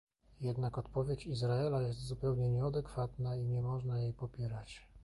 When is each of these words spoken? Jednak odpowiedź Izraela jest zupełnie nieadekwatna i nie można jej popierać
Jednak 0.41 0.77
odpowiedź 0.77 1.25
Izraela 1.25 1.81
jest 1.81 1.99
zupełnie 1.99 2.49
nieadekwatna 2.49 3.35
i 3.35 3.43
nie 3.43 3.61
można 3.61 3.99
jej 3.99 4.13
popierać 4.13 4.81